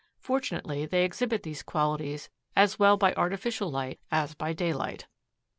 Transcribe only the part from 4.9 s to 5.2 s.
[Illustration: BERYL.